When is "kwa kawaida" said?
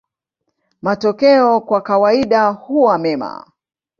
1.61-2.49